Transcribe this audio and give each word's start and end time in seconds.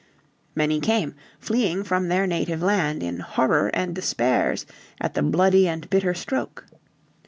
Many 0.55 0.79
came, 0.79 1.13
fleeing 1.39 1.83
from 1.83 2.07
their 2.07 2.25
native 2.25 2.59
land 2.63 3.03
"in 3.03 3.19
horror 3.19 3.67
and 3.67 3.93
despairs 3.93 4.65
at 4.99 5.13
the 5.13 5.21
bloody 5.21 5.67
and 5.67 5.87
bitter 5.91 6.15
stroke." 6.15 6.65